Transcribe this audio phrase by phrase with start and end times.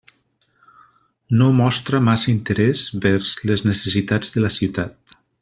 [1.41, 5.17] No mostra massa interès vers les necessitats de la ciutat.